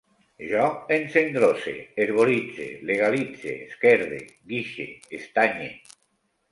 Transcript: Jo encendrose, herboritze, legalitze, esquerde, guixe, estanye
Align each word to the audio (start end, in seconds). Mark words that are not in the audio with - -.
Jo 0.51 0.61
encendrose, 0.95 1.75
herboritze, 2.05 2.67
legalitze, 2.93 3.55
esquerde, 3.69 4.25
guixe, 4.55 4.93
estanye 5.23 5.71